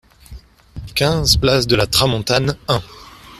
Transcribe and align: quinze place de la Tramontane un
quinze 0.95 1.37
place 1.39 1.67
de 1.67 1.75
la 1.75 1.85
Tramontane 1.85 2.57
un 2.67 2.81